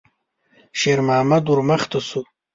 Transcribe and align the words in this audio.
شېرمحمد 0.79 1.43
ور 1.47 1.59
مخته 1.69 1.99
شو. 2.07 2.19